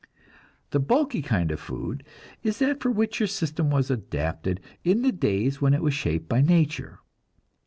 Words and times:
The 0.71 0.79
bulky 0.79 1.21
kind 1.21 1.51
of 1.51 1.59
food 1.59 2.03
is 2.41 2.57
that 2.57 2.81
for 2.81 2.89
which 2.89 3.19
your 3.19 3.27
system 3.27 3.69
was 3.69 3.91
adapted 3.91 4.59
in 4.83 5.03
the 5.03 5.11
days 5.11 5.61
when 5.61 5.75
it 5.75 5.83
was 5.83 5.93
shaped 5.93 6.27
by 6.27 6.41
nature. 6.41 7.01